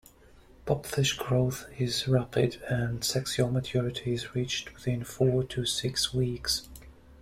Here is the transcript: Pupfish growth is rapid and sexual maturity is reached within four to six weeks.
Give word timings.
Pupfish 0.65 1.15
growth 1.15 1.67
is 1.77 2.07
rapid 2.07 2.59
and 2.67 3.03
sexual 3.03 3.51
maturity 3.51 4.13
is 4.13 4.33
reached 4.33 4.73
within 4.73 5.03
four 5.03 5.43
to 5.43 5.63
six 5.67 6.11
weeks. 6.11 6.67